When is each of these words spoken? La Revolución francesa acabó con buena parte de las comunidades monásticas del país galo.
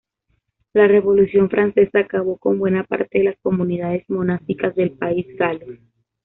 La 0.73 0.87
Revolución 0.87 1.47
francesa 1.51 1.99
acabó 1.99 2.37
con 2.39 2.57
buena 2.57 2.83
parte 2.85 3.19
de 3.19 3.25
las 3.25 3.35
comunidades 3.43 4.03
monásticas 4.09 4.73
del 4.73 4.93
país 4.93 5.27
galo. 5.37 5.67